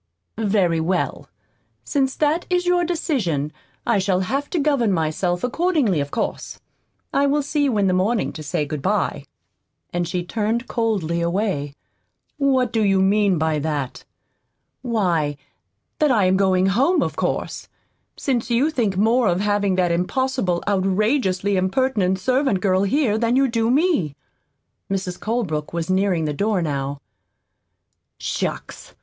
[0.39, 1.29] "Very well.
[1.83, 3.53] Since that is your decision
[3.85, 6.59] I shall have to govern myself accordingly, of course.
[7.13, 9.25] I will see you in the morning to say good bye."
[9.93, 11.75] And she turned coldly away.
[12.37, 14.03] "What do you mean by that?"
[14.81, 15.37] "Why,
[15.99, 17.67] that I am going home, of course
[18.17, 23.47] since you think more of having that impossible, outrageously impertinent servant girl here than you
[23.47, 24.15] do me."
[24.89, 25.19] Mrs.
[25.19, 27.01] Colebrook was nearing the door how.
[28.17, 28.95] "Shucks!